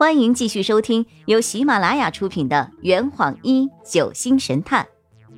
[0.00, 4.88] 欢迎继续收听由喜马拉雅出品的《圆谎一九星神探》，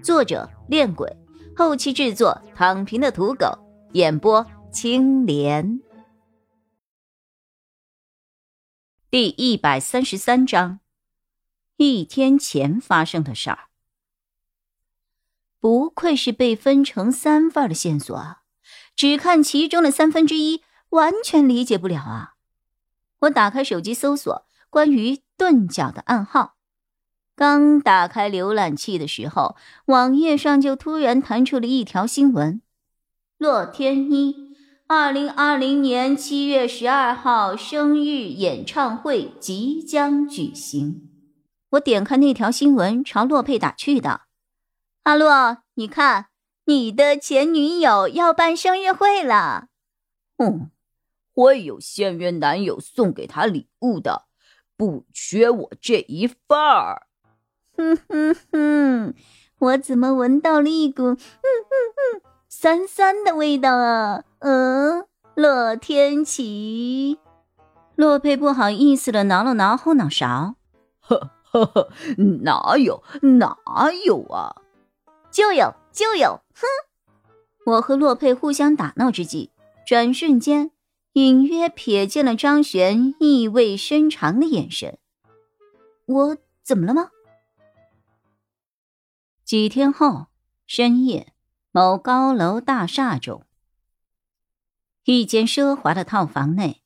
[0.05, 1.17] 作者：恋鬼，
[1.57, 3.59] 后期制作：躺平的土狗，
[3.95, 5.81] 演播：青莲。
[9.11, 10.79] 第一百三十三章，
[11.77, 13.67] 一天前发生的事儿。
[15.59, 18.43] 不愧是被分成三份的线索啊！
[18.95, 22.32] 只看其中的三分之一，完全理解不了啊！
[23.23, 24.47] 我打开手机搜索。
[24.71, 26.55] 关于钝角的暗号，
[27.37, 32.63] 刚打开浏览器的时候，网页上就突然弹出了一条新闻：
[33.37, 34.57] 洛天依，
[34.87, 41.11] 二零二零年七月十二号生日演唱会即将举行。
[41.73, 44.23] 我点开那条新闻，朝洛佩打趣道
[45.05, 46.29] ：“阿洛，你看，
[46.65, 49.67] 你的前女友要办生日会了。
[50.39, 50.71] ”“嗯，
[51.35, 54.27] 会有现任男友送给她礼物的。”
[54.75, 57.07] 不缺我这一份儿，
[57.77, 59.15] 哼哼哼！
[59.59, 64.25] 我怎么闻到了一股哼哼哼酸酸的味道啊？
[64.41, 67.19] 嗯，洛天琪，
[67.95, 70.57] 洛佩不好意思的挠了挠后脑勺，
[70.99, 71.89] 呵呵呵，
[72.43, 73.05] 哪有
[73.39, 74.57] 哪有啊？
[75.31, 76.41] 就有就有！
[76.55, 76.67] 哼！
[77.67, 79.51] 我和洛佩互相打闹之际，
[79.87, 80.73] 转瞬间。
[81.15, 84.99] 隐约瞥见了张璇意味深长的眼神，
[86.07, 87.11] 我怎么了吗？
[89.45, 90.29] 几天后
[90.67, 91.35] 深夜，
[91.71, 93.45] 某高楼大厦中，
[95.05, 96.81] 一间奢华的套房内，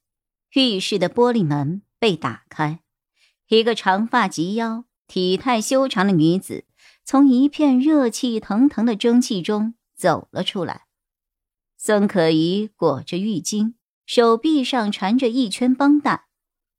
[0.54, 2.80] 浴室的玻璃门被打开，
[3.47, 6.64] 一个长发及腰、体态修长的女子
[7.04, 10.86] 从一片热气腾腾的蒸汽中走了出来。
[11.77, 13.74] 孙可怡裹着浴巾。
[14.07, 16.27] 手臂上缠着一圈绷带，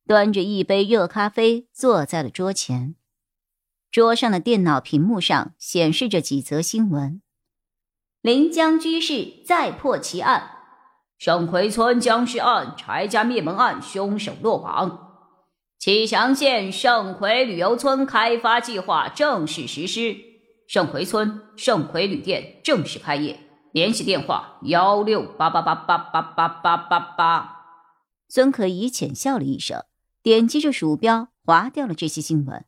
[0.08, 2.96] 端着一杯热咖啡坐在了桌前。
[3.92, 7.22] 桌上的电脑屏幕上显示着几则新闻：
[8.22, 10.52] 临江居士再破奇案，
[11.18, 15.28] 盛葵村僵尸案柴家灭门案凶手落网，
[15.78, 20.16] 启祥县盛葵旅游村开发计划正式实施，
[20.66, 23.38] 盛葵村盛葵旅店正式开业。
[23.72, 27.54] 联系电话幺六八八八八八八八八八。
[28.30, 29.84] 孙可怡浅笑了一声，
[30.22, 32.66] 点击着鼠标划掉了这些新闻。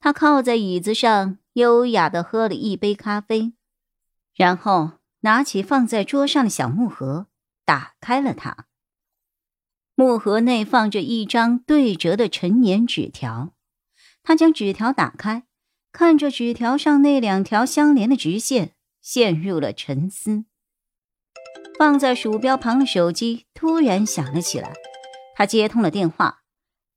[0.00, 3.52] 他靠在椅子上，优雅的喝了一杯咖啡，
[4.34, 7.26] 然后拿起放在桌上的小木盒，
[7.64, 8.66] 打开了它。
[9.94, 13.52] 木盒内放着一张对折的陈年纸条。
[14.24, 15.44] 他将纸条打开，
[15.92, 18.74] 看着纸条上那两条相连的直线。
[19.02, 20.46] 陷入了沉思。
[21.78, 24.72] 放在鼠标旁的手机突然响了起来，
[25.34, 26.44] 他接通了电话，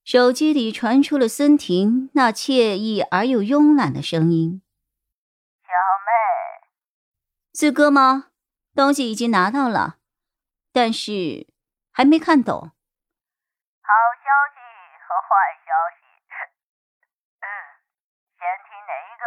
[0.04, 4.62] 手机里传出了孙婷那惬意而又慵懒的声音
[5.66, 5.70] ：“小
[6.06, 6.70] 妹，
[7.54, 8.28] 四哥吗？
[8.76, 9.98] 东西已经拿到了，
[10.72, 11.48] 但是
[11.92, 12.60] 还没看懂。
[12.60, 14.60] 好消息
[15.02, 15.30] 和坏
[15.66, 16.06] 消息，
[17.40, 17.46] 嗯，
[18.38, 19.26] 先听哪一个？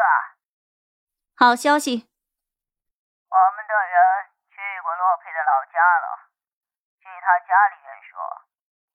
[1.34, 2.06] 好消息。”
[5.78, 6.32] 家了。
[6.98, 8.18] 据他家里人说，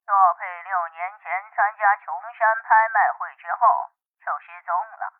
[0.06, 5.14] 洛佩六年前参加琼山拍卖会之后就失踪了，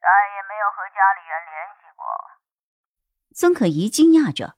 [0.00, 0.06] 再
[0.36, 2.04] 也没有和家里人联系过。
[3.34, 4.56] 曾可怡惊讶着：“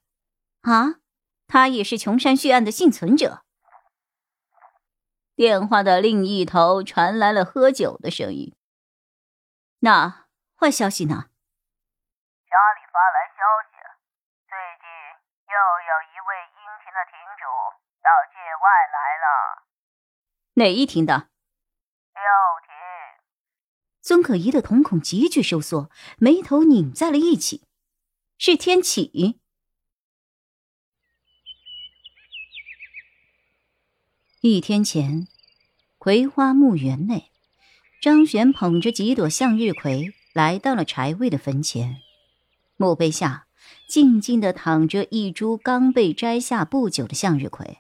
[0.67, 0.99] 啊，
[1.47, 3.45] 他也是琼山血案的幸存者？”
[5.37, 8.57] 电话的另一头传来了喝酒的声音。
[9.81, 10.27] 那
[10.59, 11.31] 坏消息呢？
[12.51, 13.77] 家里发来消息，
[14.49, 14.87] 最近。
[15.53, 17.45] 又有一位英亭的亭主
[18.01, 19.27] 到界外来了。
[20.55, 21.31] 哪一亭的？
[22.15, 22.23] 六
[22.67, 22.73] 亭。
[24.03, 27.63] 孙可怡的瞳孔急剧收缩，眉头拧在了一起。
[28.37, 29.41] 是天启。
[34.41, 35.29] 一天前，
[35.99, 37.31] 葵花墓园内，
[38.01, 42.03] 张璇捧着几朵向日葵来到了柴卫的坟前，
[42.77, 43.47] 墓碑下。
[43.89, 47.79] 静静的躺着一株刚被摘下不久的向日葵。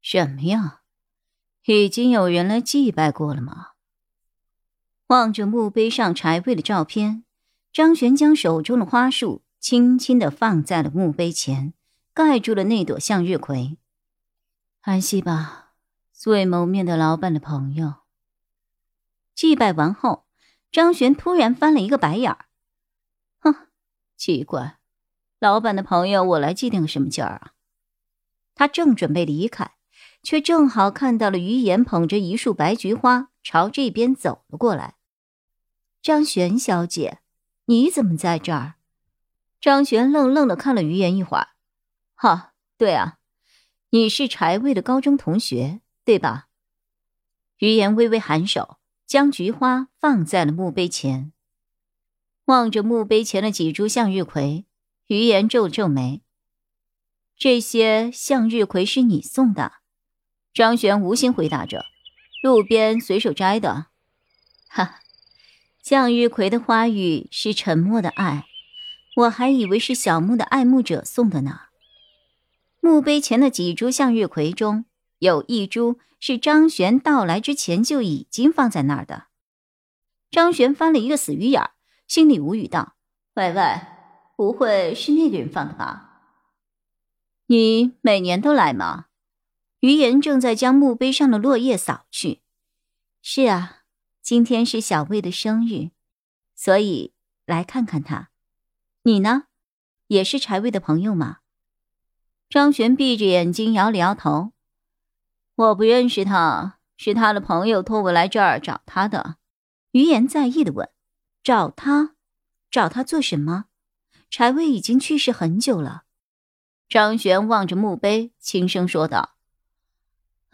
[0.00, 0.83] 什么呀？
[1.72, 3.68] 已经有人来祭拜过了吗？
[5.08, 7.24] 望着墓碑上柴位的照片，
[7.72, 11.72] 张璇将手中的花束轻轻的放在了墓碑前，
[12.12, 13.78] 盖住了那朵向日葵。
[14.80, 15.72] 安息吧，
[16.12, 17.94] 素未谋面的老板的朋友。
[19.34, 20.24] 祭拜完后，
[20.70, 22.46] 张璇突然翻了一个白眼儿。
[23.40, 23.54] 哼
[24.16, 24.78] 奇怪，
[25.38, 27.52] 老板的朋友，我来祭奠个什么劲儿啊？
[28.54, 29.73] 他正准备离开，
[30.24, 34.94] 却正好看到了于言捧着一束白菊花朝这边走了过来。
[36.02, 37.20] 张璇小姐，
[37.66, 38.74] 你怎么在这儿？
[39.60, 41.48] 张璇愣愣的看了于言一会儿。
[42.14, 43.18] 哈，对啊，
[43.90, 46.48] 你是柴卫的高中同学，对吧？
[47.58, 51.32] 于言微微颔首，将菊花放在了墓碑前，
[52.46, 54.66] 望着墓碑前的几株向日葵，
[55.06, 56.22] 于言皱了皱眉。
[57.36, 59.83] 这些向日葵是你送的？
[60.54, 61.84] 张璇无心回答着，
[62.40, 63.86] 路边随手摘的。
[64.68, 65.00] 哈，
[65.82, 68.46] 向日葵的花语是沉默的爱，
[69.16, 71.62] 我还以为是小木的爱慕者送的呢。
[72.80, 74.84] 墓碑前的几株向日葵中
[75.18, 79.24] 有一株是张璇到来之前就已经放在那儿的。
[80.30, 81.70] 张璇翻了一个死鱼眼，
[82.06, 82.94] 心里无语道
[83.34, 83.80] ：“喂喂，
[84.36, 86.20] 不会是那个人放的吧？”
[87.46, 89.06] 你每年都来吗？
[89.84, 92.40] 于言正在将墓碑上的落叶扫去。
[93.20, 93.82] 是啊，
[94.22, 95.90] 今天是小魏的生日，
[96.54, 97.12] 所以
[97.44, 98.30] 来看看他。
[99.02, 99.42] 你呢，
[100.06, 101.40] 也是柴卫的朋友吗？
[102.48, 104.52] 张璇闭着眼睛摇了摇头。
[105.54, 109.36] 我不认识他，是他的朋友托我来这儿找他的。
[109.90, 110.88] 于言在意的问
[111.44, 112.14] ：“找他？
[112.70, 113.66] 找他做什么？
[114.30, 116.04] 柴卫已经去世很久了。”
[116.88, 119.33] 张璇望着墓碑，轻声说道：“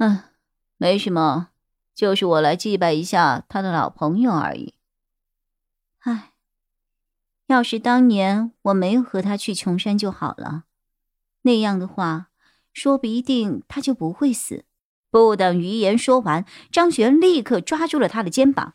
[0.00, 0.22] 嗯，
[0.78, 1.50] 没什么，
[1.94, 4.72] 就是我来祭拜一下他的老朋友而已。
[5.98, 6.32] 唉，
[7.48, 10.64] 要是当年我没有和他去琼山就好了，
[11.42, 12.30] 那样的话，
[12.72, 14.64] 说不一定他就不会死。”
[15.12, 18.74] 不等余言说完，张璇立刻抓住了他的肩膀：“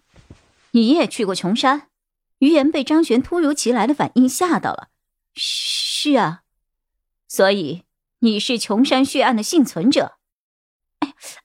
[0.72, 1.90] 你也去过琼山？”
[2.38, 4.90] 余言被张璇突如其来的反应吓到了
[5.34, 6.44] ：“是啊。”
[7.28, 7.86] 所以
[8.20, 10.18] 你是琼山血案的幸存者？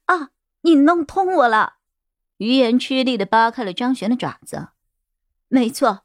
[0.07, 0.31] 啊！
[0.63, 1.77] 你弄痛我了！
[2.37, 4.69] 于言吃力的扒开了张璇的爪子。
[5.49, 6.05] 没错，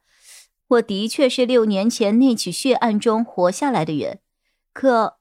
[0.67, 4.21] 我的确是六年前那起血案中活下来的人。
[4.73, 5.19] 可，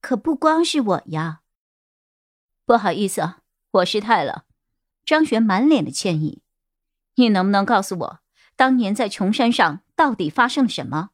[0.00, 1.42] 可不光是我呀。
[2.64, 3.34] 不好意思，
[3.70, 4.46] 我失态了。
[5.04, 6.42] 张璇满脸的歉意。
[7.14, 8.20] 你能不能告诉我，
[8.56, 11.10] 当年在琼山上到底发生了什么？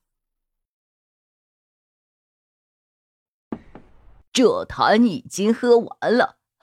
[4.33, 6.38] 这坛已经喝完了，